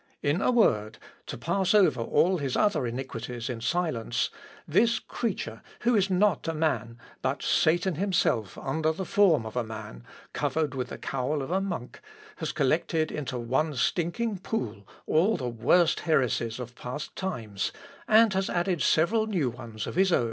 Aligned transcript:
In 0.23 0.41
a 0.41 0.49
word, 0.49 0.97
to 1.27 1.37
pass 1.37 1.75
over 1.75 2.01
all 2.01 2.39
his 2.39 2.57
other 2.57 2.87
iniquities 2.87 3.51
in 3.51 3.61
silence, 3.61 4.31
this 4.67 4.97
creature, 4.97 5.61
who 5.81 5.95
is 5.95 6.09
not 6.09 6.47
a 6.47 6.55
man, 6.55 6.97
but 7.21 7.43
Satan 7.43 7.93
himself 7.93 8.57
under 8.57 8.91
the 8.91 9.05
form 9.05 9.45
of 9.45 9.55
a 9.55 9.63
man, 9.63 10.03
covered 10.33 10.73
with 10.73 10.87
the 10.89 10.97
cowl 10.97 11.43
of 11.43 11.51
a 11.51 11.61
monk, 11.61 12.01
has 12.37 12.51
collected 12.51 13.11
into 13.11 13.37
one 13.37 13.75
stinking 13.75 14.39
pool 14.39 14.87
all 15.05 15.37
the 15.37 15.47
worst 15.49 15.99
heresies 15.99 16.59
of 16.59 16.73
past 16.73 17.15
times, 17.15 17.71
and 18.07 18.33
has 18.33 18.49
added 18.49 18.81
several 18.81 19.27
new 19.27 19.51
ones 19.51 19.85
of 19.85 19.93
his 19.93 20.11
own.... 20.11 20.19